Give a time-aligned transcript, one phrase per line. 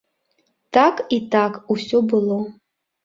[0.77, 2.39] Так і так усе было.